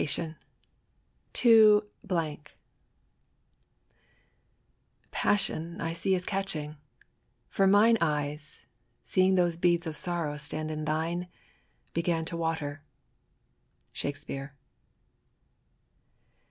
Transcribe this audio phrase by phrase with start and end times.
[0.01, 0.45] 197
[1.31, 1.85] TO
[3.51, 6.77] * Passion I see is catching;
[7.49, 8.65] for mine eyes,
[9.03, 11.27] Seeing those beads of sorrow stand in thine,
[11.93, 12.81] Began to water."
[13.93, 14.49] SBAKSPaRs.